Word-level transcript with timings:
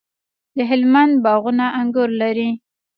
د 0.57 0.59
هلمند 0.69 1.13
باغونه 1.25 1.65
انګور 1.79 2.09
لري. 2.21 2.49